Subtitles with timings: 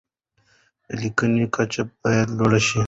[0.87, 2.79] د لیکنو کچه باید لوړه شي.